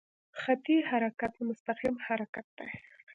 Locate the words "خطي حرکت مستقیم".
0.41-1.95